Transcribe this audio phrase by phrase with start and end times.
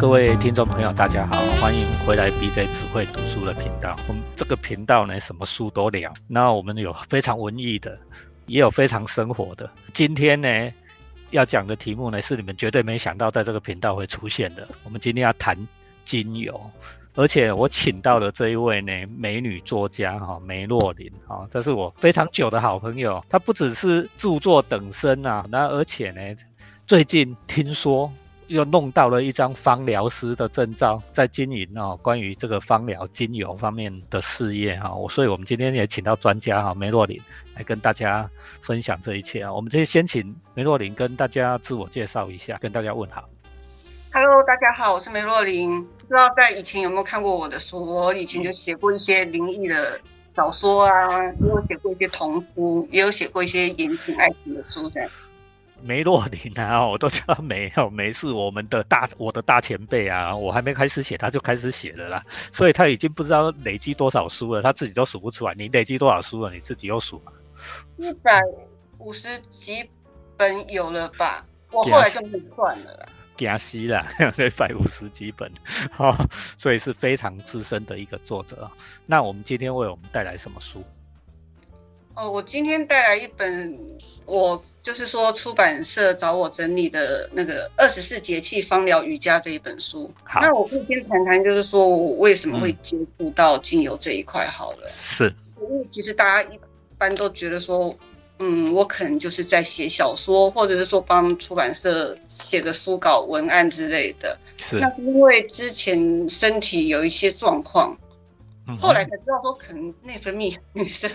[0.00, 3.94] 各位听众朋友，大家好，欢迎回来 BJ 只会读书的频道。
[4.08, 6.10] 我们这个频道呢，什么书都聊。
[6.26, 7.98] 那我们有非常文艺的，
[8.46, 9.70] 也有非常生活的。
[9.92, 10.72] 今天呢，
[11.32, 14.66] 要讲的题目呢，是你们绝对没想到在这个频道会出现的。
[14.84, 15.54] 我们今天要谈
[16.02, 16.58] 精油，
[17.14, 23.22] 而且我请到的这一位呢，美女作家哈梅洛琳哈，这是我非常久的好朋友。
[23.28, 26.22] 她不只是著作等身啊，那而且呢，
[26.86, 28.10] 最近听说。
[28.50, 37.16] 又弄到了一张芳疗师的证照，在经营哦，关于这个芳疗精油方面的事业哈，我所以我们今天也请到专家哈梅洛琳
[37.54, 38.28] 来跟大家
[38.60, 39.54] 分享这一切啊。
[39.54, 43.22] 我们这先请梅洛琳跟大家自我介绍一下，跟大家问好。
[44.12, 45.80] Hello，大家好，我是梅洛琳。
[45.84, 47.80] 不知道在以前有没有看过我的书？
[47.86, 50.00] 我以前就写过一些灵异的
[50.34, 55.08] 小说啊，也有写过一些童书，也有写过一些言情爱情的书这样。
[55.82, 65.54] 梅洛林啊，我都叫梅哦，梅是我们的大我的大前辈啊，我还没开始写，他就开始写了啦，所以他已经不知道累积多少书了，他自己都数不出来。
[65.54, 66.52] 你累积多少书了？
[66.52, 67.32] 你自己又数吗？
[67.96, 68.30] 一百
[68.98, 69.88] 五十几
[70.36, 71.44] 本有了吧？
[71.70, 73.06] 我后来就不算了啦。
[73.36, 75.50] 加西了， 一百五十几本，
[75.90, 76.14] 好，
[76.58, 78.70] 所以是非常资深的一个作者。
[79.06, 80.84] 那我们今天为我们带来什么书？
[82.20, 83.78] 哦，我今天带来一本，
[84.26, 90.12] 我就是说出版社找我整理的那个《二十四节气芳疗瑜伽》这一本书。
[90.24, 94.92] 好那我可以先谈谈，就是说我为什么会接触到精油这一块好了。
[95.02, 96.60] 是，因为其实大家一
[96.98, 97.90] 般都觉得说，
[98.38, 104.38] 嗯，我可能就是在写小说，或者是说帮出版社写个书稿文案之类的。
[104.58, 107.96] 是，那是因为之前身体有一些状况。
[108.78, 111.10] 后来才知道说，可能内分泌女生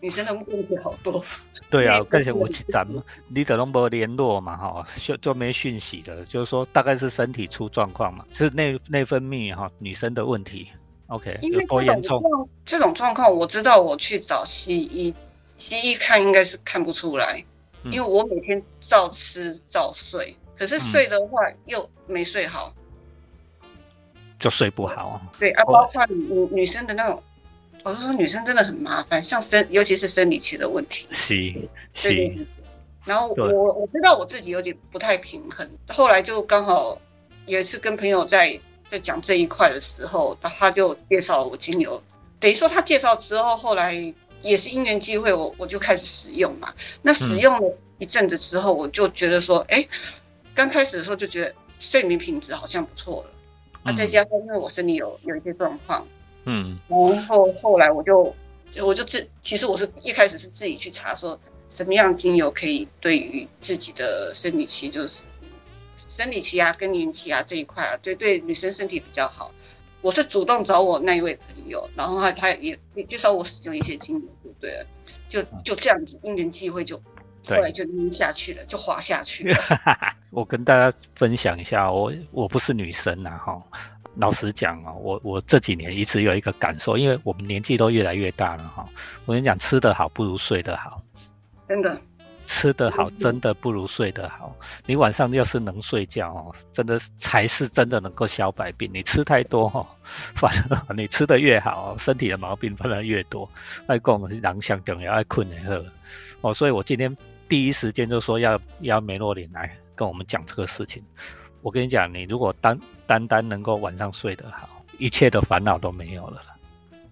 [0.00, 1.24] 女生的问题好多。
[1.70, 10.68] 对啊，更像我咱们你德隆博联络嘛，哈，就就没讯息的，就是说大概是身体出状况嘛，是内内分泌哈女生的问题。
[11.08, 12.22] OK，有多严重？
[12.64, 15.14] 这种状况我知道，我去找西医，
[15.56, 17.42] 西医看应该是看不出来，
[17.84, 22.74] 因为我每天照吃照睡，可是睡的话又没睡好。
[24.38, 27.22] 就睡不好，对啊，包括女女生的那种，
[27.82, 31.54] 我是说女生真的很麻烦，像生尤其是生理期的问题，是
[31.94, 32.46] 是。
[33.04, 37.00] 然后我我知道我自己有点不太平衡，后来就刚好
[37.46, 42.02] 有一次跟朋友在在讲这一块的时候，他就介绍了我精油，
[42.38, 43.94] 等于说他介绍之后，后来
[44.42, 46.72] 也是因缘机会，我我就开始使用嘛。
[47.00, 49.84] 那使用了一阵子之后，我就觉得说，哎，
[50.54, 53.30] 刚开始的时候就觉得睡眠品质好像不错了。
[53.88, 56.06] 那再加上因为我身体有有一些状况，
[56.44, 58.34] 嗯，然后后来我就
[58.82, 61.38] 我就自其实我是一开始是自己去查说
[61.70, 65.24] 什么样精油可以对于自己的生理期，就是
[65.96, 69.50] 生理期啊、更年期啊这一块啊，对对女生身体比较好。
[70.02, 74.86] 我是主动找我那一位朋友，然后他他也介绍我使用一些精油，对不对？
[75.28, 77.00] 就就这样子因缘际会就。
[77.56, 79.58] 后来就晕下去了，就滑下去了。
[80.30, 83.62] 我跟大家分享一下，我我不是女生呐，哈。
[84.16, 88.84] 老实讲哦，我我这几年一直有一个感受，因为我们年纪都越来越大了，哈。
[89.26, 91.00] 我跟你讲，吃得好不如睡得好，
[91.68, 92.00] 真的。
[92.44, 94.56] 吃得好真的不如睡得好。
[94.86, 98.90] 你晚上要是能睡觉哦，真的才是真的能够消百病。
[98.92, 99.86] 你吃太多哈，
[100.34, 103.48] 反而你吃的越好，身体的毛病反而越多。
[103.86, 105.80] 爱讲是人相重要，爱困的好
[106.40, 106.54] 哦。
[106.54, 107.16] 所以我今天。
[107.48, 111.02] 第一时间就说要要梅洛林来跟我们讲这个事情。
[111.62, 116.42] 我跟你讲，你如果单单单能够晚上睡得好，一切的烦恼都没有了。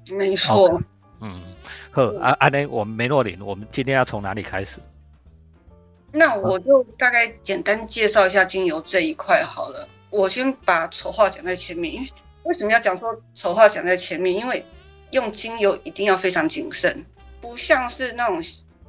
[0.08, 0.80] 没错。
[1.20, 1.42] 嗯，
[1.91, 4.78] 呵，阿阿雷，我们梅洛林，我们今天要从哪里开始？
[6.12, 9.88] 那我就大概简单介绍一下精油这一块好了。
[10.10, 12.12] 我先把丑话讲在前面，因为
[12.44, 14.36] 为什么要讲说丑话讲在前面？
[14.36, 14.64] 因为
[15.10, 17.04] 用精油一定要非常谨慎，
[17.41, 18.41] 不像是那种。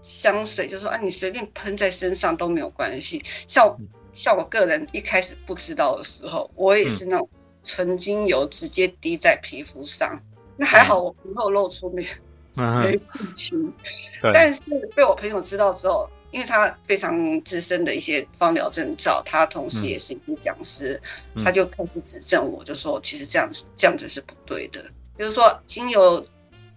[0.08, 3.22] 香水就说啊，你随便喷在身上都没有关系。
[3.46, 3.78] 像
[4.14, 7.30] 像我个人一开始不知道的时候，我也是那种
[7.62, 10.18] 纯精油直接滴在皮肤上。
[10.56, 12.08] 那还好我没有露出没
[12.56, 13.74] 没病情。
[14.22, 14.62] 但是
[14.96, 21.00] 被我朋友知道之后，因为他非常资深的一些芳疗证照，他同时也是一个讲师，
[21.44, 24.82] 他就开始指正我，就说其实这样子这样子是不对的。
[25.18, 26.26] 比如说精油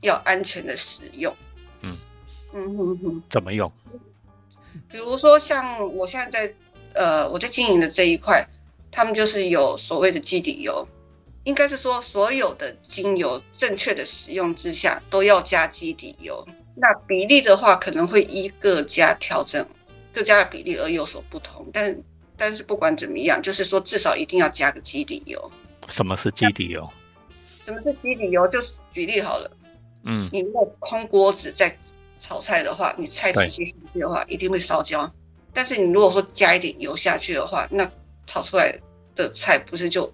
[0.01, 1.33] 要安全的使用。
[2.53, 3.71] 嗯哼哼，怎么用？
[4.89, 6.55] 比如说像我现在在
[6.95, 8.45] 呃我在经营的这一块，
[8.91, 10.87] 他们就是有所谓的基底油，
[11.45, 16.47] 应该是说所有的精油正确的使用之下都要加基底油。
[16.75, 19.65] 那比例的话可能会依各家调整
[20.13, 21.97] 各家的比例而有所不同，但
[22.37, 25.53] 但是不管怎么样，就是说至少一定要加个基底油。
[25.89, 26.89] 什么是基底油？
[27.61, 28.49] 什么是基底油？
[28.49, 29.51] 就是举例好了，
[30.05, 31.77] 嗯，你如果空锅子在
[32.21, 35.11] 炒菜的话，你菜直接下去的话，一定会烧焦。
[35.53, 37.91] 但是你如果说加一点油下去的话，那
[38.27, 38.73] 炒出来
[39.17, 40.13] 的菜不是就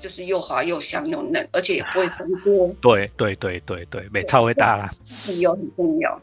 [0.00, 2.74] 就是又滑又香又嫩，而且也不会粘锅。
[2.80, 4.90] 对对对对对，没超会大啦。
[5.38, 6.18] 油很重要，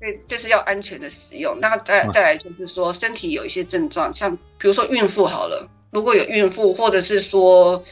[0.00, 1.56] 所以就是要安全的使用。
[1.60, 7.82] 那再再来就是说，身体有一些症状，像比如说孕妇好了，如果有孕妇，或者是说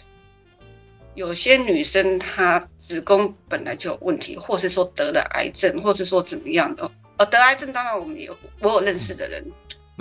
[1.15, 6.91] 有些女生她子宫本来就有问题，或是说得了癌症，或是说怎么样的。
[7.19, 9.45] 呃，得癌症当然我们有，我有认识的人，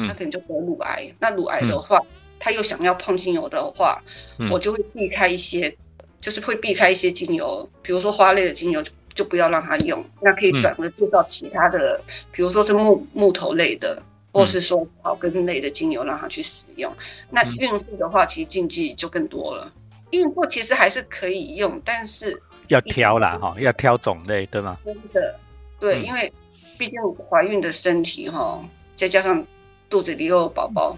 [0.07, 1.13] 他可能就得乳癌。
[1.19, 1.99] 那乳癌的话，
[2.39, 4.01] 他又想要碰精油的话，
[4.49, 5.75] 我就会避开一些，
[6.21, 10.03] 就是会避开一些精油，比如说花类的精油就就不要让他用。
[10.21, 11.99] 那可以转而介绍其他的，
[12.31, 16.91] 比如说是木木头类的，或是说草根类的精油让他去使用。
[17.29, 19.71] 那孕妇的话，其实禁忌就更多了。
[20.11, 24.77] 孕妇其实还是可以用，但是要挑啦，哈，要挑种类，对吗？
[24.85, 25.39] 真的，
[25.79, 26.31] 对，因为。
[26.77, 26.99] 毕竟
[27.29, 28.59] 怀孕的身体哈，
[28.95, 29.45] 再加上
[29.87, 30.97] 肚子里又有宝宝，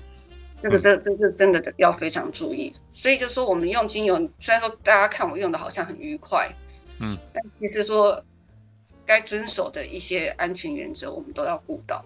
[0.61, 2.73] 这个这这这真的要非常注意。
[2.93, 6.49] 所以就说我们用精油，虽然说大家看我用的好像很愉快，
[6.99, 8.23] 嗯，但其实说
[9.05, 12.01] 该遵守的一些安全原则，我们都要顾到。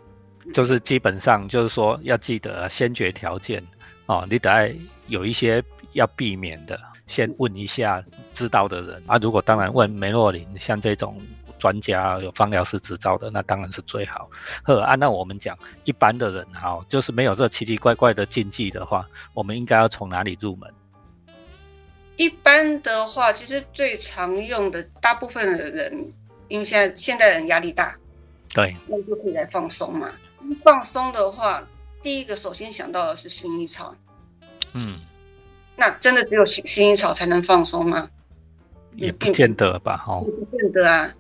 [0.51, 3.63] 就是基本上就是说要记得先决条件
[4.07, 4.75] 哦，你得
[5.06, 5.63] 有一些
[5.94, 9.18] 要避免的，先问一下知道的人啊。
[9.18, 11.19] 如果当然问梅洛林，像这种。
[11.59, 14.30] 专家有放疗师执照的，那当然是最好。
[14.62, 20.71] 呵，按照我们讲，一般的人哈，就是没有这奇奇怪怪的禁忌的话，我们应该要从哪里入门？
[22.15, 26.13] 一般的话，其实最常用的，大部分的人，
[26.48, 27.98] 因为现在现代人压力大，
[28.54, 30.12] 对，那就可以来放松嘛。
[30.63, 31.68] 放松的话，
[32.04, 33.95] 第一个首先想到的是薰衣草。
[34.74, 35.00] 嗯，
[35.77, 38.09] 那真的只有薰薰衣草才能放松吗？
[38.95, 41.13] 也不见得吧，哈，也不见得啊。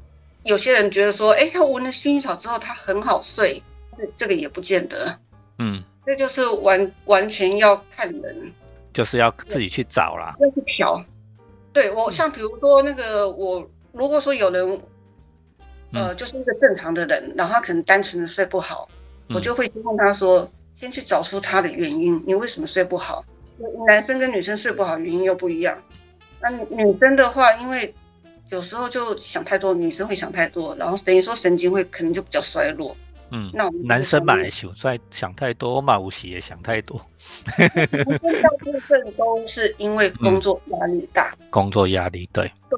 [0.43, 3.61] 有些人觉得说，哎，他闻了薰衣草之后，他很好睡，
[4.15, 5.19] 这个也不见得。
[5.59, 8.51] 嗯，这就是完完全要看人，
[8.93, 11.03] 就是要自己去找啦，要去调。
[11.71, 14.81] 对我，像比如说那个，我如果说有人，
[15.93, 18.89] 呃，就是一个正常的人，然后他可能单纯的睡不好，
[19.29, 23.23] 我就会问他说，先去找出他的原因，你为什么睡不好？
[23.87, 25.77] 男生跟女生睡不好原因又不一样。
[26.39, 27.93] 那女生的话，因为
[28.49, 32.95] 有时候就想太多，女生会想太多，然后等于说神经会可能就比较衰弱。
[33.31, 36.97] 嗯，那男生嘛，想在想太多嘛，无喜也想太多。
[37.57, 41.35] 大部分都是因为工作压力大。
[41.49, 42.49] 工作压力，对。
[42.69, 42.77] 对，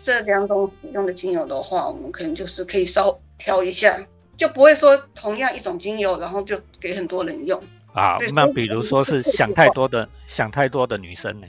[0.00, 4.02] 这两种使用的精油的话，我们可能就是可以稍调一下，
[4.34, 7.62] 就不会说同样一种精油，然后就给很多人用。
[7.92, 11.46] 啊，那比如说是想太多的想太多的女生呢，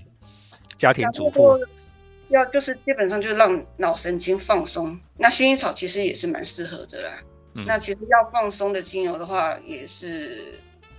[0.77, 1.57] 家庭主妇。
[2.29, 7.11] 要就是基本上就是让脑神经放松，那薰衣草其实也是蛮适合的啦。
[7.67, 10.55] 那其实要放松的精油的话，也是，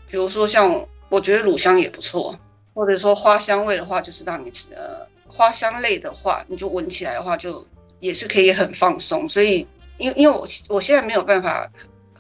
[0.09, 2.39] 比如说像我觉得乳香也不错，
[2.73, 7.67] 或者说花香味的话，就是让你呃花香类的话，你就闻起来的话，就
[7.99, 9.29] 也是可以很放松。
[9.29, 9.67] 所以，
[9.99, 11.69] 因为因为我我现在没有办法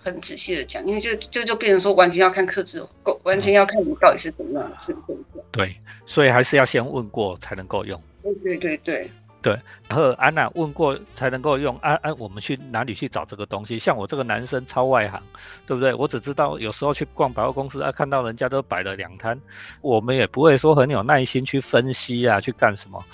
[0.04, 5.18] 很仔细的讲，因为就就就变成说完全要看克制，够完全要看你到底是怎么样的症状。
[5.50, 5.74] 对，
[6.04, 8.00] 所以还是要先问过才能够用。
[8.22, 9.10] 对对对对
[9.42, 13.78] 对，然后安娜问过才能够用安安，我们去哪里去找这个东西？
[13.78, 15.22] 像我这个男生超外行，
[15.66, 15.92] 对不对？
[15.92, 19.38] 我只知道有时候去逛百货公司啊，看到人家都摆了两摊，
[19.82, 23.04] 我们也不会说很有耐心去分析啊，去干什么？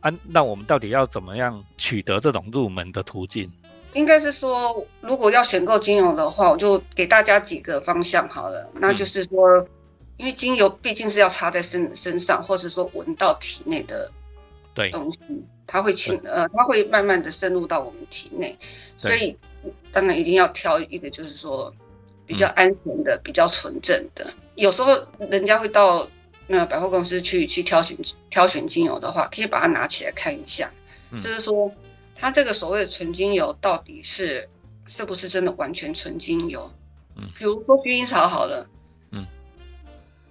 [0.00, 3.52] 啊，那我们到底要怎么样取得这种入门的途径？
[3.96, 8.70] 应该是说，如果要选购精油的话，我就给大家几个方向好了。
[8.74, 9.66] 那就是说，
[10.16, 14.10] 因为精油毕竟是要插在身身上，或是说闻到体内的。
[14.92, 15.18] 东西，
[15.66, 18.54] 它会侵呃，它会慢慢的深入到我们体内，
[18.98, 19.34] 所以
[19.90, 21.74] 当然一定要挑一个就是说
[22.26, 24.30] 比较安全的、比较纯正的。
[24.54, 24.94] 有时候
[25.30, 26.06] 人家会到
[26.46, 27.96] 那百货公司去去挑选
[28.28, 30.70] 挑选精油的话，可以把它拿起来看一下，
[31.18, 31.72] 就是说
[32.16, 34.48] 它这个所谓的纯精油到底是
[34.86, 36.70] 是不是真的完全纯精油？
[37.16, 38.68] 嗯，比如说薰衣草好了，
[39.12, 39.24] 嗯，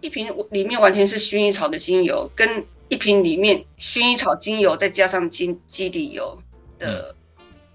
[0.01, 2.65] 一瓶里面完全是薰衣草的精油跟。
[2.87, 6.37] 一瓶里面薰衣草精油再加上基基底油
[6.77, 7.15] 的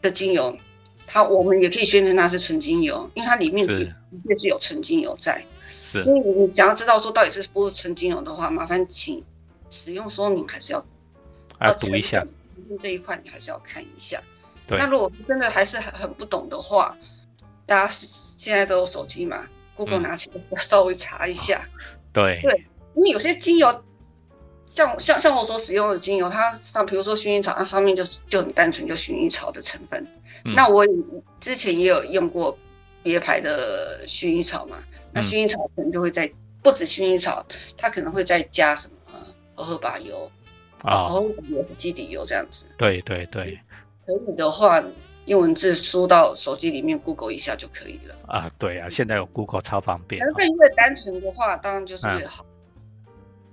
[0.01, 0.57] 的精油，
[1.05, 3.93] 它我们也可以宣称它是纯精油，因为它里面的
[4.25, 5.45] 确是有纯精油在。
[5.83, 9.21] 是，所以你想要知道说到底是不是纯精油的话，麻烦请
[9.69, 10.87] 使用说明还是要
[11.61, 12.25] 要读一下。
[12.79, 14.21] 这一块你还是要看一下。
[14.67, 14.79] 对。
[14.79, 16.97] 那如果真的还是很很不懂的话，
[17.67, 17.95] 大家
[18.37, 21.63] 现在都有手机嘛，Google 拿起来稍微查一下。
[22.13, 23.85] 对对，因为有些精油，
[24.69, 30.07] 像像像我所使用的精油，它上比如说薰衣草，它上面就是就很单纯就薰衣草的成分。
[30.45, 30.85] 那我
[31.39, 32.57] 之前也有用过
[33.03, 36.31] 别牌的薰衣草嘛，那薰衣草可能就会在
[36.63, 37.45] 不止薰衣草，
[37.77, 38.95] 它可能会再加什么
[39.55, 40.31] 荷荷巴油
[40.83, 42.67] 啊，荷荷巴油基底油这样子。
[42.77, 43.59] 对对对，
[44.07, 44.83] 可以的话。
[45.27, 48.51] 用文字输到手机里面，Google 一下就可以了啊。
[48.59, 50.21] 对啊，现在有 Google 超方便。
[50.21, 52.45] 成分越单纯的话，当然就是越好。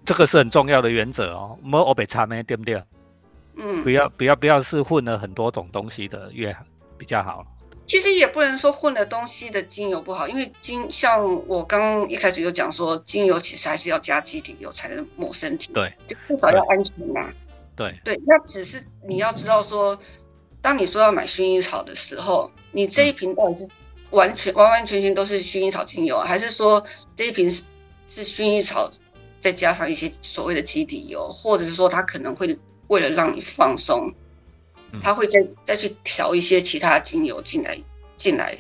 [0.04, 2.82] 这个是很重要的原则哦，没欧北差没对不对？
[3.58, 6.56] 嗯，不要不要不要是混了很多种东西的越
[6.98, 7.46] 比较好。
[7.88, 17.34] 其实也不能说混了东西的精油不好，因为精像我刚一开始有讲说，精油其实还是要加基底油才能抹身体，对，就至少要安全嘛。
[17.76, 19.98] 对对，那只是你要知道说。
[20.60, 23.70] 当你说要买薰衣草的时候，你这一瓶到底是
[24.10, 26.84] 完全完完全全都是薰衣草精油，还是说
[27.16, 27.64] 这一瓶是
[28.08, 28.92] 是薰衣草
[29.40, 34.12] 再加上一些所谓的基底油，或者是说它可能会为了让你放松，
[35.02, 37.78] 它会再再去调一些其他精油进来
[38.16, 38.56] 进来。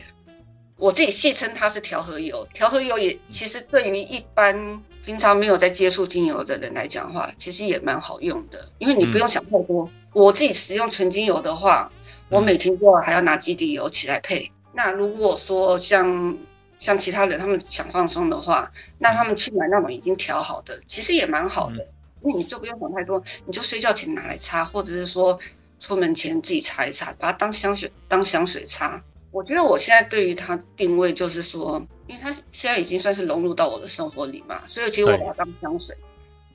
[0.77, 9.89] 我自己戏称它是调和油，调和油也其实对于一般平常没有在接触精油的人来讲的话，其实也蛮好用的，因为你不用想太多。
[10.13, 11.91] 我自己使用纯精油的话。
[12.29, 14.51] 我每天都要还要拿基底油起来配。
[14.73, 16.37] 那如果说像
[16.77, 18.69] 像其他人他们想放松的话，
[18.99, 21.75] 那他们去买那种已经调好的，其实也蛮好的，
[22.21, 25.39] 因为你就不用想太多，你就睡觉前拿来擦，或者是说
[25.79, 29.01] 出门前自己擦一擦，把它当香水当香水擦。
[29.31, 35.95] 我觉得我现在对于它定位就是说，因为它现在已经算是融入到我的生活里嘛，所以其实我把它当香水。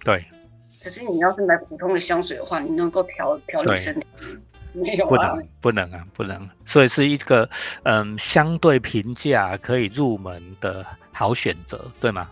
[0.05, 0.25] 对。
[0.83, 4.07] 可是你要是买普通的香水的话，你能够调调理身体。
[4.75, 7.47] 没有不能不能啊，不能，所以是一个
[7.83, 12.31] 嗯相对平价可以入门的好选择，对吗？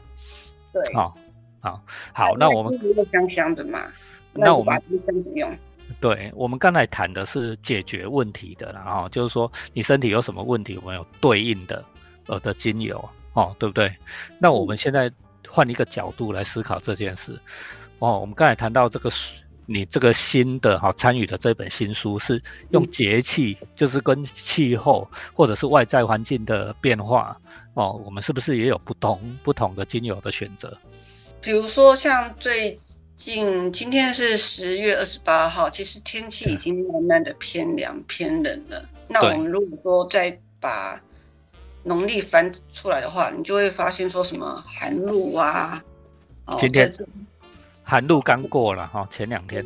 [0.72, 1.14] 对，好，
[1.60, 1.82] 好，
[2.14, 2.80] 好，那我们
[3.12, 3.92] 香香的嘛，
[4.32, 5.54] 那我们这样子用。
[6.00, 11.84] 对，我们刚才谈的是解决问题的，然后就是说你身体有什么问题，我们有对应的
[12.26, 13.94] 呃的精油哦，对不对？
[14.38, 15.10] 那我们现在
[15.48, 17.38] 换一个角度来思考这件事
[17.98, 19.10] 哦，我们刚才谈到这个。
[19.72, 27.40] 你这个新的哈参与的这本新书是用节气，就是跟气候或者是外在环境的变化
[27.74, 30.76] 哦，我们是不是也有不同不同的精油的选择？
[31.40, 32.76] 比如说像最
[33.20, 38.88] 近今天是十月二十八号，其实天气已经慢慢的偏凉偏冷了。
[39.08, 40.98] 那我们如果说再把
[41.82, 45.84] 农历翻出来的话，你就会发现说什么寒露啊，
[46.46, 46.90] 哦今天。
[47.84, 49.62] 寒露刚过了哈，前两天。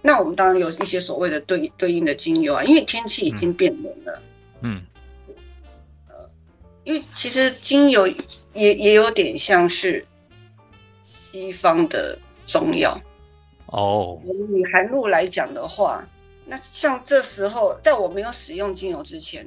[0.00, 4.22] 那我们当然有一些所谓的对对应的精油啊，因为天气已经变冷了。
[4.62, 4.82] 嗯。
[6.08, 6.14] 呃，
[6.84, 8.06] 因为其实精油
[8.54, 10.06] 也也有点像是
[11.04, 12.18] 西方的
[12.50, 13.00] 中药。
[13.66, 14.20] 哦。
[14.24, 16.04] 以寒露来讲的话，
[16.46, 19.46] 那像这时候，在我没有使用精油之前，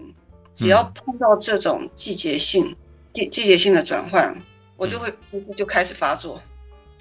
[0.55, 2.75] 只要碰到这种季节性
[3.13, 4.33] 季季节性的转换，
[4.77, 5.13] 我就会
[5.57, 6.41] 就开始发作。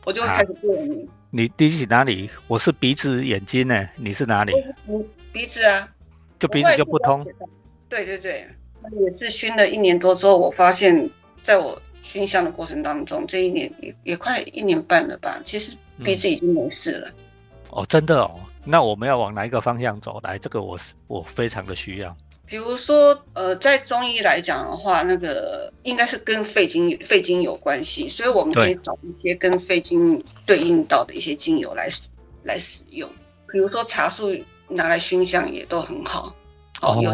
[0.05, 1.09] 我就会开始过敏。
[1.31, 2.29] 你第一哪里？
[2.49, 3.89] 我是鼻子、眼睛呢？
[3.97, 4.53] 你是哪里？
[5.33, 5.89] 鼻子啊，
[6.41, 7.25] 就鼻子就不通。
[7.89, 8.49] 对对对，
[9.01, 11.09] 也是熏了一年多之后，我发现
[11.43, 17.09] 在我熏香的过程当中，这一年也也快一年半了吧，其实鼻子已经没事了。
[17.71, 20.21] 哦，真的哦，那我们要往哪一个方向走？
[20.23, 22.15] 来，这个我我非常的需要。
[22.45, 31.89] 比如说，呃，在中医来讲的话，那个应该是跟肺经肺经有关系，所以我们可以找一些跟肺经对应到的一些精油来
[32.43, 33.09] 来使用。
[33.51, 34.37] 比如说茶树
[34.69, 36.35] 拿来熏香也都很好，
[36.83, 37.11] 哦，有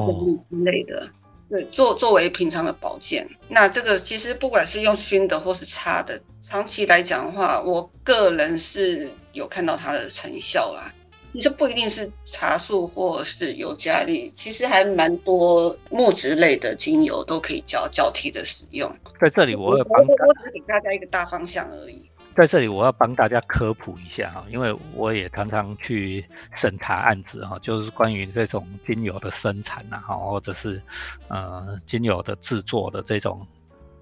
[0.51, 1.09] 之类的，
[1.49, 3.29] 对，作作为平常的保健。
[3.49, 10.93] 那这个其实不管是用熏的或是擦的，长期来讲的话，我个人是有看到它的成效啦。
[11.35, 18.91] 其实不一定是茶树或是尤加利，其实还蛮多木质类的精油都可以交交替的使用。
[19.21, 22.11] 在这里，我要帮我只是给大家一个大方向而已。
[22.39, 30.81] 在这里，我要帮大家科普一下哈，因为我也常常去审查案子哈，就是关于这种精油的生产呐哈，或者是
[31.27, 33.45] 呃精油的制作的这种。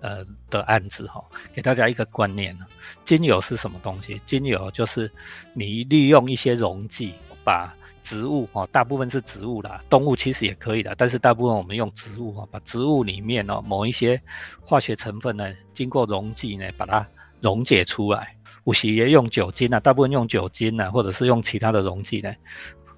[0.03, 1.25] 呃的案子哈，
[1.55, 2.67] 给大家一个观念呢，
[3.03, 4.21] 精油是什么东西？
[4.27, 5.11] 精油就是
[5.55, 14.21] 你利用一些溶剂，把植物哦，大部分是植物啦，动物其实也可以的，但是大部分我们用植物哈，把植物里面哦某一些
[14.63, 17.05] 化学成分呢，经过溶剂呢，把它
[17.41, 18.37] 溶解出来。
[18.65, 22.33] 有时也用酒精啊，大部分用酒精啊，或者是用其他的溶剂呢，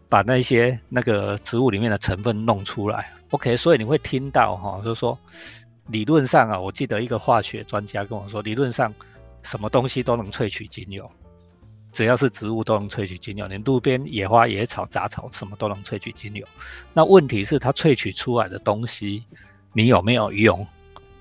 [0.09, 3.12] 把那些那个植物里面的成分弄出来。
[3.30, 5.18] OK，所以你会听到哈，就是说。
[5.90, 8.92] 理论上啊，我记得一个化学专家跟我说，理论上
[9.42, 11.11] 什么东西都能萃取精油，
[11.92, 16.47] 只要是植物都能萃取精油，连路边野花、野草、杂草什么都能萃取精油。
[16.92, 19.25] 那问题是它萃取出来的东西，
[19.73, 20.66] 你有没有用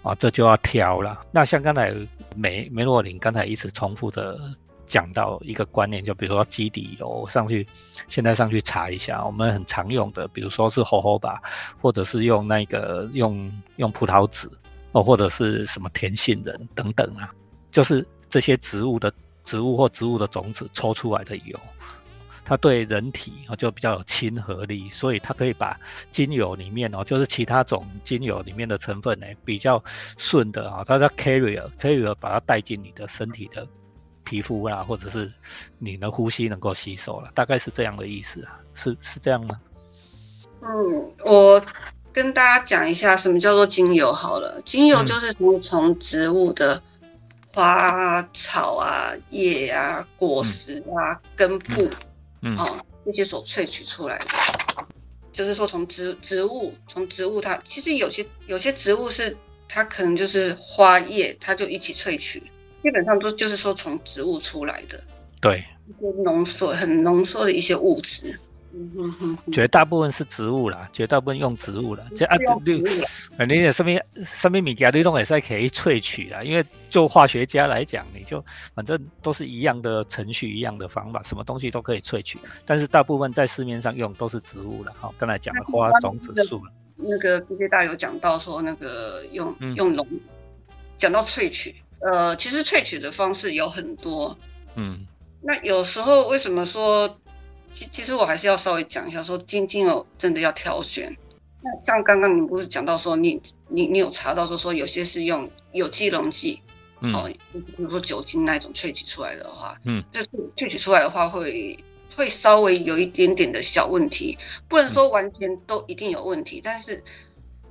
[0.08, 0.16] 啊？
[0.16, 1.22] 这就要挑了。
[1.32, 1.94] 那像刚才
[2.36, 4.40] 梅梅洛林刚才一直重复的
[4.86, 7.68] 讲到一个观念，就比如说基底油上去，
[8.08, 11.42] 现在上去查一下，我们很常用的，比如说是猴猴吧，
[11.82, 14.50] 或者是用那个用用葡萄籽。
[14.94, 17.30] 哦，或者是什么甜杏仁等等啊，
[17.72, 19.12] 就是这些植物的
[19.44, 21.60] 植物或植物的种子抽出来的油，
[22.48, 25.78] 它对人体哦就比较有亲和力，所以它可以把
[26.12, 29.84] 精油里面哦，就是其他种精油里面的成分呢比较
[30.18, 33.68] 顺的啊，它叫 carrier，carrier 把它带进你的身体的
[34.24, 35.30] 皮肤啦，或者是
[35.78, 39.60] 你的呼吸能够吸收了，大概是这样的意思啊，是是这样吗？
[40.62, 41.62] 嗯，我。
[42.14, 46.82] 跟大家讲一下什么叫做精油好了，精油就是从从植物的
[47.54, 51.88] 花草啊、叶啊、果实啊、根部，
[52.42, 54.26] 嗯，啊这些所萃取出来的，
[55.32, 59.36] 就是说从植植物从植物它其实有些有些植物是
[59.68, 62.42] 它可能就是花叶它就一起萃取，
[62.84, 65.02] 基本上都就是说从植物出来的，
[65.40, 68.40] 对，一些浓缩很浓缩的一些物质。
[69.52, 72.04] 绝大部分是植物啦，绝大部分用植物啦。
[72.16, 72.74] 这啊，你
[73.46, 76.44] 你你上面上面物件你都也是可以萃取啦。
[76.44, 78.44] 因为就化学家来讲，你就
[78.76, 82.40] 反正都是一样的程序，一样的方法，什么东西都可以萃取。
[82.66, 84.94] 但是大部分在市面上用都是植物了。
[84.96, 86.72] 好，刚才讲的花种子树了。
[86.96, 90.08] 那个 B J 大有讲到说，那个用用龙，
[90.98, 94.36] 讲到萃取，呃，其实萃取的方式有很多。
[94.76, 95.06] 嗯，
[95.42, 97.20] 那有时候为什么说？
[97.78, 101.16] 其其实我还是要稍微讲一下，说精精油真的要挑选。
[101.62, 106.60] 那像刚刚你不是讲到说，你你你有查到说说有些是用有机溶剂，
[107.14, 111.78] 哦，比如说酒精那种萃取出来的话，嗯，就是萃取出来的话会
[112.16, 114.36] 会稍微有一点点的小问题，
[114.68, 117.04] 不能说完全都一定有问题，但是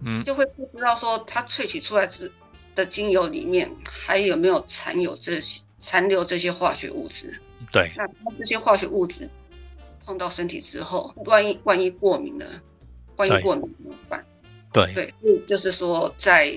[0.04, 2.30] 嗯，就会不知道说它萃取出来之
[2.76, 7.40] 的精油里面还有没有残有这些残留这些化学物质。
[7.72, 8.06] 对，那
[8.38, 9.28] 这些化学物质。
[10.06, 12.46] 碰到身体之后，万一万一过敏了，
[13.16, 14.24] 万一过敏怎么办？
[14.72, 15.12] 对对，
[15.46, 16.52] 就是说在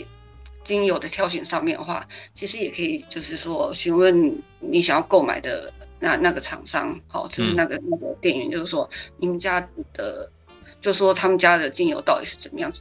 [0.63, 9.59] 精油的挑选上面的话，其实也可以就是说询问你想要购买的那那个厂商，好，就是那个那个店员，就是说你们家
[9.93, 10.31] 的，
[10.79, 12.71] 就说他们家的精油到底是怎么样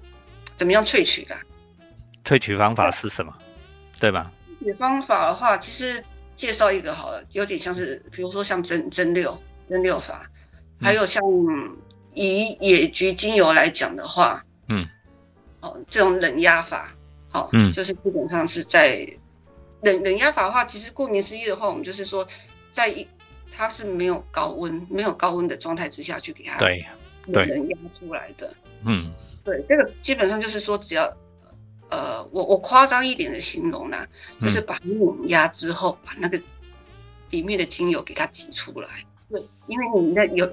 [0.57, 1.35] 怎么样萃取的？
[2.24, 3.33] 萃取方法是什么？
[3.98, 4.31] 对吧？
[4.61, 6.04] 萃取方法的话，其实
[6.37, 9.35] 介绍一个好了，有点像是，比如说像蒸蒸馏
[9.70, 10.28] 蒸馏法。
[10.81, 11.23] 还有像
[12.14, 14.87] 以野菊精油来讲的话，嗯，
[15.61, 16.93] 哦，这种冷压法，
[17.29, 19.07] 好，嗯，就是基本上是在
[19.83, 22.27] 冷冷压法的话，其实顾名思义的话，我们就是说，
[22.73, 23.07] 在一
[23.51, 26.85] 它是没有高温、没有高温的状态之下去给它对
[27.33, 28.53] 对冷压出来的，
[28.85, 29.12] 嗯，
[29.45, 31.05] 对，这个基本上就是说，只要
[31.91, 33.97] 呃，我我夸张一点的形容呢，
[34.41, 36.41] 就是把冷压之后，把那个
[37.31, 38.88] 里面的精油给它挤出来，
[39.31, 40.53] 对，因为你那有。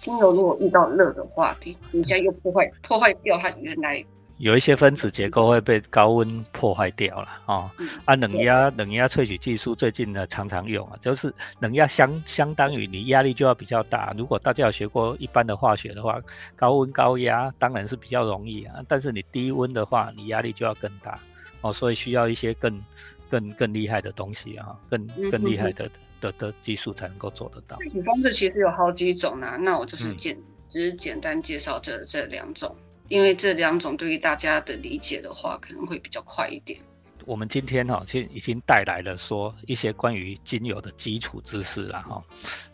[0.00, 4.04] 精油如果遇到热的话，比人家又破坏破坏掉它原来
[4.38, 7.72] 有一些分子结构会被高温破坏掉了啊。
[8.04, 14.14] 啊，冷压冷压萃取技术最近呢常常用啊，就是冷压相相当于你压力就要比较大。
[14.16, 16.20] 如果大家有学过一般的化学的话，
[16.54, 21.18] 高温高压当然是比较容易啊，但是你低温的话，你压力就要更大
[21.62, 22.80] 哦，所以需要一些更
[23.28, 25.90] 更更厉害的东西啊，更更厉害的。
[26.20, 27.76] 的的技术才能够做得到。
[27.78, 32.76] 具体方式其实有好几种呢，那我就是简只是简单介绍这这两种，
[33.08, 36.78] 因为这两种对于大家的理解的话，可能会比较快一点。
[37.24, 42.24] 我们今天哈，其实已经带来了说一些关于精油的基础知识了哈。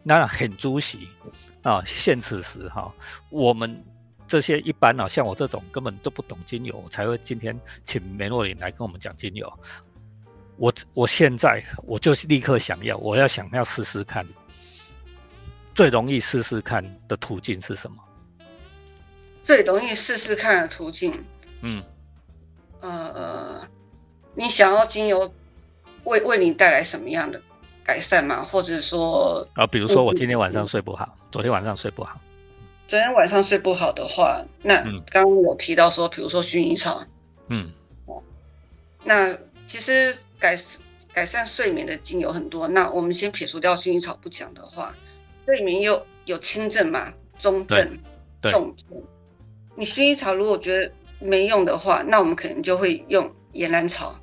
[0.02, 1.08] 那很主席
[1.62, 2.94] 啊，现此时哈，
[3.30, 3.84] 我们
[4.28, 9.52] 这些一般啊，像我这种根本都不懂精油，才会今天请梅洛琳来跟我们讲精油。
[10.56, 14.24] 我我现在我就是立刻想要，我要想要试试看，
[15.74, 17.96] 最容易试试看的途径是什么？
[19.42, 21.12] 最容易试试看的途径，
[21.62, 21.82] 嗯，
[22.80, 23.66] 呃，
[24.34, 25.30] 你想要精油
[26.04, 27.42] 为为你带来什么样的
[27.82, 28.42] 改善吗？
[28.42, 32.18] 或者说啊，比如说我今天晚上睡不好，昨天晚上睡不好，
[32.86, 37.04] 昨天晚上睡不好的话，那刚刚有提到说，比如说薰衣草，
[37.48, 37.72] 嗯，
[39.02, 39.36] 那
[39.66, 40.16] 其实。
[40.44, 40.58] 改
[41.14, 44.94] 改善睡眠的精油很多，那我们先撇除掉薰衣草不讲的话，
[45.46, 47.98] 睡眠又有有轻症嘛、中症、
[48.42, 49.02] 重症。
[49.74, 54.20] 你薰衣草如果觉得没用的话，那我们可能就会用岩兰草。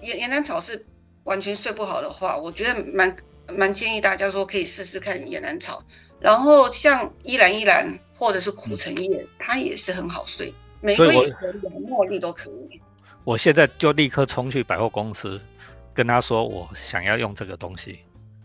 [0.00, 0.86] 岩岩兰草是
[1.24, 3.16] 完全睡不好的话，我觉得蛮
[3.56, 5.82] 蛮建议大家说可以试试看野兰草。
[6.20, 10.54] 然后像依兰依兰或者是苦橙叶，它也是很好睡。
[10.80, 11.52] 玫瑰和
[11.88, 12.63] 茉莉都可以。
[13.24, 15.40] 我现在就立刻冲去百货公司，
[15.94, 18.00] 跟他说我想要用这个东西，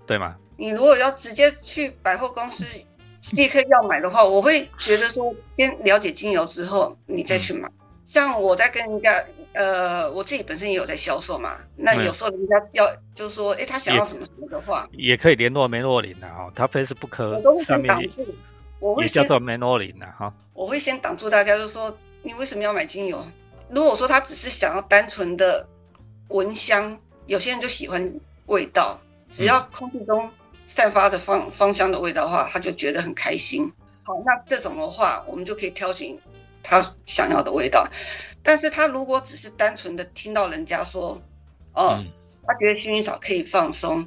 [0.08, 0.36] 对吗？
[0.56, 2.66] 你如果要直接去百货公司
[3.34, 7.70] 立刻要买的话，我会觉得说先了解精油之后你再去买。
[8.06, 18.10] 像我在跟人家，呃，我自己本身也有在销售嘛，那有时候人家要就是说，哎，他想要什么什么的话，也可以联络梅洛林的哈，他 Facebook 上面
[19.02, 20.34] 也叫做梅洛林的哈。
[20.54, 21.96] 我会先挡住大家，就说。
[22.22, 23.26] 你为什么要买精油？
[23.70, 25.68] 如果说他只是想要单纯的
[26.30, 30.30] 闻香，有些人就喜欢味道，只要空气中
[30.66, 33.72] 散发着芳芳香的味道的话，他就觉得很开心。
[34.04, 36.18] 好，那这种的话，我们就可以挑选
[36.64, 37.88] 他想要的味道。
[38.42, 41.22] 但是他如果只是单纯的听到人家说，
[41.74, 42.04] 哦，
[42.48, 44.04] 他觉得薰衣草可以放松，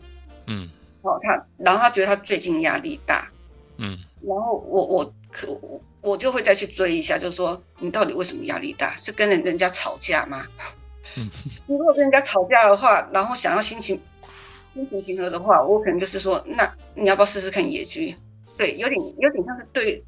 [0.47, 0.69] 嗯，
[1.03, 3.31] 哦，他然后他觉得他最近压力大，
[3.77, 3.97] 嗯，
[4.27, 5.53] 然后我我可。
[5.53, 5.81] 我
[6.17, 8.95] 就会再去追一下，就是说你到底为什么压力大？
[8.97, 10.45] 是跟人人家吵架吗？
[11.17, 11.31] 嗯，
[11.67, 14.01] 如果跟人家吵架的话，然后想要心情
[14.75, 18.17] 心情平和的话，我可能就是说，那你要不要试试看野菊？
[18.57, 20.05] 对，有点有点像是对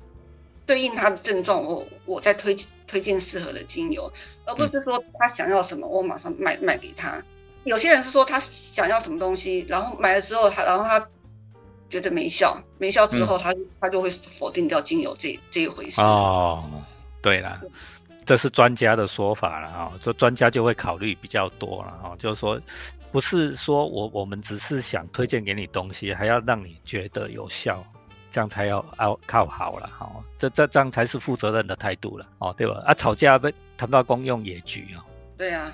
[0.66, 2.57] 对应他的症状，我我在推
[2.88, 4.12] 推荐适合的精油，
[4.46, 7.22] 而不是说他想要什么，我马上卖卖给他。
[7.62, 11.09] 有些人是说他想要什么东西，然后买了之后，他然后他。
[11.88, 16.01] 觉得没效，没效之后，他他就会否定掉精油这这一回事。
[16.01, 16.64] 哦，
[17.23, 17.61] 对了，
[18.27, 22.61] 这是专家的说法了啊，这专家就会考虑比较多了哈，就是说，
[23.12, 27.85] 不是说我我们只是想推荐给你东西，还要让你觉得有效，
[28.31, 32.83] 这样才要要靠好了哈，这这这样才是负责任的态度了哦，对吧？
[32.87, 35.05] 啊，吵架被谈不到公用野菊啊。
[35.38, 35.73] 对啊，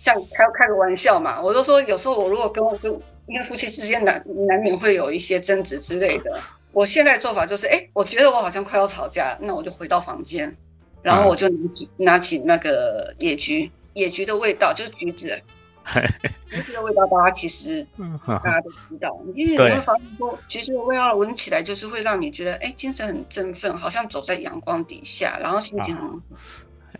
[0.00, 3.00] 像开开个玩笑嘛，我都说有时候我如果跟跟。
[3.28, 6.40] 因为夫妻之间难难免会有一些争执之类的。
[6.72, 10.54] 我现在做法就是，哎，我觉得我好像快要吵架，那我就回到房间，
[11.02, 15.40] 然后我就拿起拿起那个野菊，野菊的味道就是橘子，
[16.50, 17.84] 橘子的味道大家其实
[18.26, 19.18] 大家都知道。
[19.34, 26.22] 因为你会发现说，橘子的味道闻起来就是会让你觉得，哎，精神很振奋，好像走在阳光底下，然后心情很。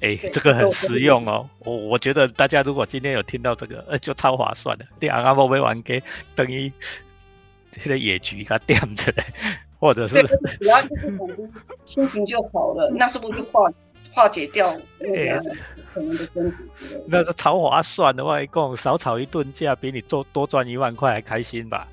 [0.00, 4.87] 哎，这个很实用哦，我我觉得大家如果今天有听到这个，呃，就超划算的。
[5.00, 6.00] 你阿伯买完给
[6.37, 6.72] 等于
[7.72, 9.12] 这个野菊它垫着，
[9.80, 11.18] 或者是主要就是
[11.84, 13.68] 心情就好了，那是不是就化
[14.12, 15.50] 化解掉那个
[15.92, 16.56] 可能的身体？
[17.06, 21.88] 那是超划算的话，一共少吵一顿架，比你多多赚一万块还开心吧？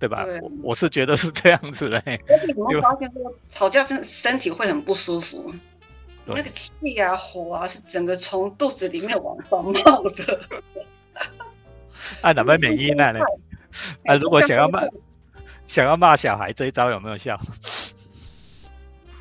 [0.00, 0.26] 对吧？
[0.42, 1.96] 我我是觉得是这样子的。
[2.06, 5.54] 而且你会发现说，吵架真身体会很不舒服。
[6.26, 10.40] 那个气啊火啊是整个从肚子里面往上冒的。
[12.22, 13.12] 按哪位美音呢？
[14.06, 14.82] 啊，如果想要骂
[15.66, 17.38] 想要骂小孩，这一招有没有效？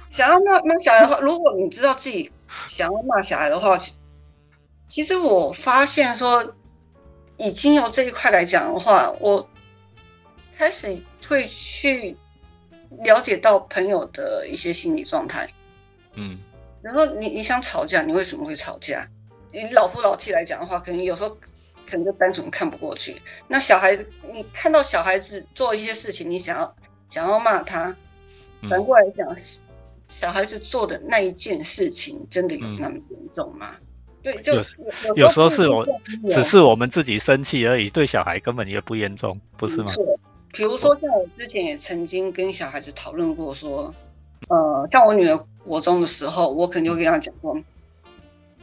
[0.09, 2.31] 想要骂骂小孩的话，如果你知道自己
[2.67, 3.77] 想要骂小孩的话，
[4.87, 6.55] 其实我发现说，
[7.37, 9.49] 以精油这一块来讲的话，我
[10.57, 10.95] 开始
[11.27, 12.15] 会去
[13.03, 15.49] 了解到朋友的一些心理状态。
[16.13, 16.37] 嗯。
[16.83, 19.07] 然后你你想吵架，你为什么会吵架？
[19.53, 21.29] 你老夫老妻来讲的话，可能有时候
[21.89, 23.21] 可能就单纯看不过去。
[23.47, 26.75] 那小孩子，你看到小孩子做一些事情，你想要
[27.09, 27.95] 想要骂他，
[28.69, 29.33] 反过来讲，
[30.09, 33.75] 小孩子做的那一件事情真的有那么严重吗？
[34.21, 34.53] 对，就
[35.15, 35.87] 有时候是我
[36.29, 39.91] 只是我们自己生气而已，对小孩根本也不严重，不是吗？
[40.51, 43.93] 比如说像我之前也曾经跟小孩子讨论过说。
[44.49, 47.57] 呃，像我女儿国中的时候，我可能就跟他讲说，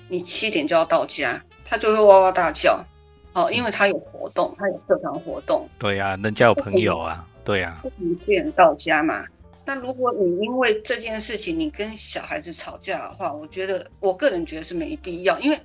[0.08, 2.84] 你七点就要到家，他就会哇哇大叫，
[3.32, 5.68] 哦，因为他有活动，他有社团活动。
[5.78, 7.78] 对呀，人家有朋友啊，对呀。
[7.82, 9.24] 不能七点到家嘛？
[9.64, 15.58] 那如果你因为这件事情你跟小孩子吵架的话，我觉得我个人觉得是没必要，因为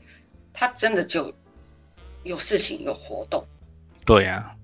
[0.54, 1.34] 他真的就
[2.24, 3.46] 有事情有活动。
[4.06, 4.36] 对呀。
[4.36, 4.55] 啊，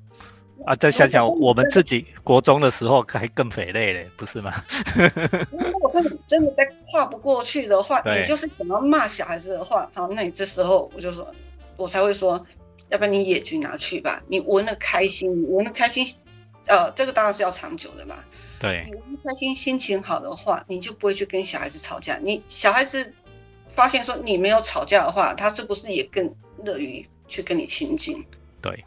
[0.79, 4.53] 再想想我们自己国中的时候还更肥累嘞，不是吗？
[5.51, 11.29] 如果说你真的在跨不过去的话，你就是想要骂小孩子的话，好，那你这时候我就说，
[11.77, 12.45] 我才会说，
[12.89, 16.05] 要不然你野菊拿去吧，你闻的开心，你闻的开心，
[16.67, 18.15] 呃，这个当然是要长久的嘛。
[18.59, 22.17] 对，你闻开心，心情好的话，你就不会去跟小孩子吵架。
[22.19, 23.11] 你小孩子
[23.67, 26.31] 发现说你没有吵架的话，他是不是也更
[26.63, 28.23] 乐于去跟你亲近？
[28.61, 28.85] 对，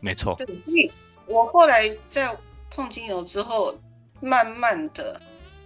[0.00, 0.36] 没错。
[0.36, 0.46] 对。
[1.26, 2.36] 我后来在
[2.70, 3.76] 碰精油之后，
[4.20, 5.20] 慢慢的，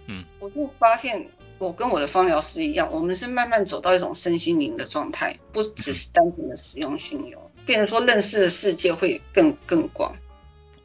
[0.07, 7.39] 嗯，我就发现我跟我的芳疗师一样，我们是慢慢走到一种身心灵的状态，不只是单纯的使用精油。
[7.63, 10.13] 变成说认识的世界会更更广。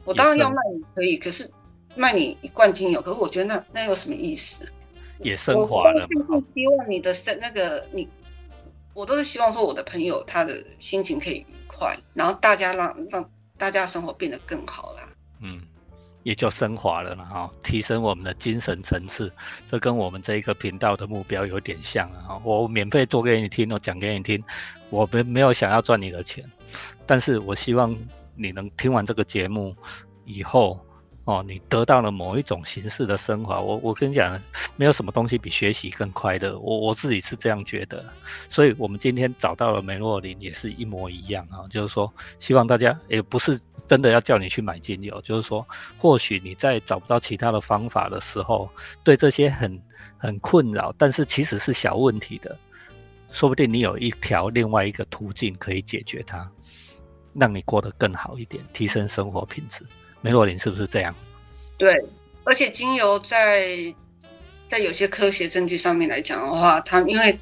[0.05, 1.49] 我当然要卖你可以，可是
[1.95, 4.71] 卖你一罐精油，可是我觉得那那有什么意思？
[5.19, 6.39] 也升华了嘛。
[6.53, 8.07] 希望你的生那个你，
[8.93, 14.99] 我都是希望说我的朋友他的心情可以愉快，然后大家让让大家生活变得更好了。
[15.41, 15.61] 嗯。
[16.23, 19.31] 也就升华了了哈，提升我们的精神层次，
[19.71, 22.37] 这跟我们这一个频道的目标有点像啊。
[22.43, 24.43] 我免费做给你听，我讲给你听，
[24.89, 26.43] 我没没有想要赚你的钱，
[27.05, 27.95] 但是我希望
[28.35, 29.73] 你能听完这个节目
[30.25, 30.77] 以后，
[31.27, 33.59] 哦，你得到了某一种形式的升华。
[33.59, 34.41] 我我跟你讲，
[34.77, 38.01] 没有什么东西比学习更快乐，我我自己是这样觉得。
[38.49, 43.59] 所以我们今天找到了梅洛林，也是一模一样啊，就是说，希望大家也不是。
[43.87, 45.65] 真的要叫你去买精油，就是说，
[45.97, 48.69] 或许你在找不到其他的方法的时候，
[49.01, 49.81] 对这些很
[50.17, 52.53] 很困扰，但是其实是小问题的，
[53.31, 56.51] 说不定你有一条另外一个途径可以解决它，
[57.33, 59.85] 让你过得更好一点，提升生活品质。
[60.27, 61.15] 梅洛林是不是这样？
[61.77, 61.93] 对，
[62.43, 63.67] 而且精油在
[64.67, 67.39] 在有些科学证据上面来讲的话，它因为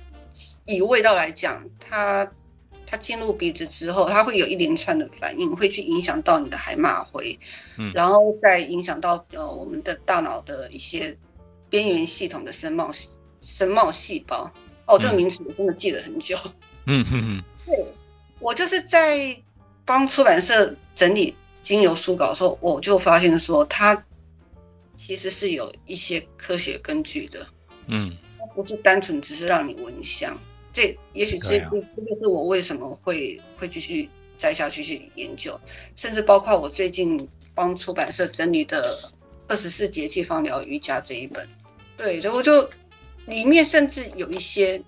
[0.65, 2.31] 以味道来讲，它。
[2.87, 7.37] 它进入鼻子之后，它会有一连串的反应，会去影响到你的海马回，
[7.79, 11.17] 嗯，然后再影响到呃我们的大脑的一些
[11.67, 12.91] 边缘系统的声貌
[13.41, 14.49] 声貌细胞。
[14.85, 16.37] 哦，这个名词我真的记了很久。
[16.85, 17.43] 嗯哼哼。
[17.65, 17.85] 对，
[18.39, 19.35] 我就是在
[19.83, 24.05] 帮出版社整理精油书稿的时候，我就发现说，它
[24.95, 27.47] 其实是有一些科学根据的。
[27.87, 30.37] 嗯，它不是单纯只是让你闻香。
[30.71, 35.59] 这也许这这这就是我为什么会会继续再下去去研究，
[35.95, 38.83] 甚至包括我最近帮出版社整理的
[39.47, 41.47] 《二十四节气芳疗瑜伽》这一本，
[41.97, 42.69] 对，然后就
[43.25, 44.79] 里面甚至有一些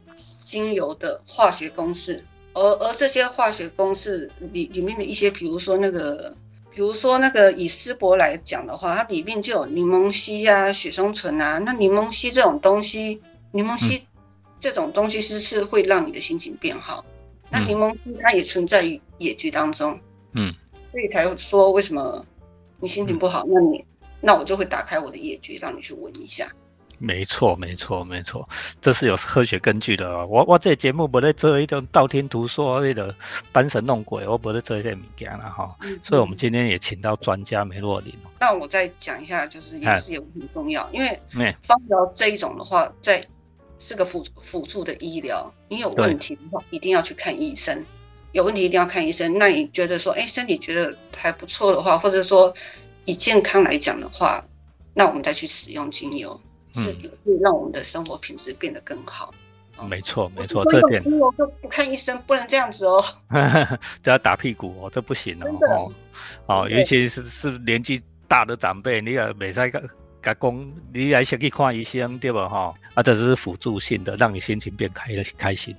[0.45, 6.35] 精油的化学公式，而而这些化学公式里里面的一些，比如说那个，
[6.77, 13.19] 比如说那个以丝柏来讲的话，它里面就有柠檬烯啊、雪松醇啊，那柠檬烯这种东西，
[13.51, 14.05] 柠檬烯。
[14.59, 17.03] 这种东西是是会让你的心情变好。
[17.49, 19.99] 那柠檬烯它也存在于野菊当中，
[20.33, 20.53] 嗯，
[20.91, 22.23] 所以才说为什么
[22.79, 23.83] 你心情不好，那你
[24.21, 26.51] 那我就会打开我的野菊，让你去闻一下。
[26.99, 28.47] 没错，没错，没错，
[28.81, 30.25] 这是有科学根据的。
[30.27, 33.13] 我我这节目不在做一种道听途说为了
[33.51, 35.75] 搬神弄鬼，我不在做一些物件了哈。
[36.03, 38.13] 所以，我们今天也请到专家梅洛林。
[38.39, 41.19] 那我再讲一下，就是也是有很重要，因为
[41.61, 43.23] 芳疗这一种的话，在
[43.79, 47.85] 是个辅辅助的医疗，你有问题的话，一定要去看医生。
[48.31, 49.37] 有问题一定要看医生。
[49.37, 52.53] 那你觉得说，哎，身体觉得还不错的话，或者说
[53.05, 54.43] 以健康来讲的话，
[54.93, 56.39] 那我们再去使用精油，
[56.77, 56.91] 是
[57.25, 59.33] 会让我们的生活品质变得更好。
[59.87, 63.03] 没错，没错，这点精油就不看医生，不能这样子哦，
[64.01, 65.91] 都要打屁股哦，这不行哦。
[66.47, 69.81] 哦，尤其是是年纪大的长辈，你也没在个。
[70.19, 72.49] 甲讲，你来先去看医生，对吧？
[72.49, 75.73] 哈，啊，这只是辅助性的，让你心情变开了，开心，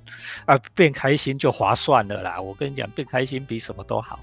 [0.47, 2.41] 啊，变开心就划算了啦。
[2.41, 4.21] 我跟你讲，变开心比什么都好，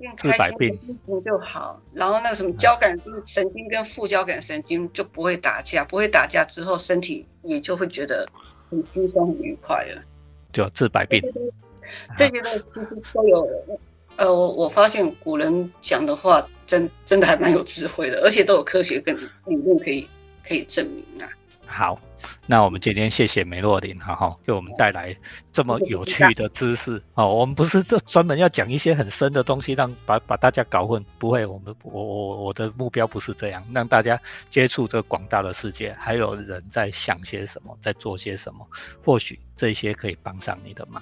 [0.00, 1.80] 变开心心情就好。
[1.94, 8.26] 然后那个什么交感神经跟副交感神经就不会打架，不会打架之后，身体也就会觉得
[8.70, 10.02] 很轻松、很愉快了，
[10.52, 11.22] 就治百病。
[12.18, 13.46] 这些都其实都有。
[14.16, 20.06] 呃，我我发现古人讲的话，真真的还蛮有智慧的，而且都有科学跟理论可以
[20.46, 21.28] 可以证明啊。
[21.70, 21.98] 好，
[22.46, 25.16] 那我们今天谢谢梅洛林，哈哈，给我们带来
[25.52, 27.00] 这么有趣的知识。
[27.14, 31.02] 哦，我们不是这专门要讲一些很深的东西，让把把大家搞混。
[31.16, 38.66] 不会，我们我我我的目标不是这样，让大家接触这个广大的世界，还有人在想些什么，在做些什么，
[39.04, 41.00] 或许这些可以帮上你的忙。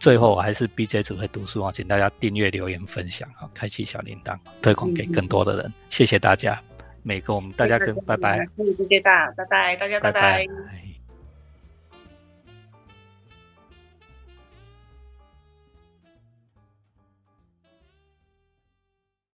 [0.00, 5.72] 最后我还是 B J 只会读书啊，请大家订阅、留言、分享啊，开启小铃铛，推广给更多的人。
[5.90, 6.62] 谢谢大家，
[7.08, 10.44] 每个我们大家跟拜拜，谢谢大，拜拜，大家拜拜。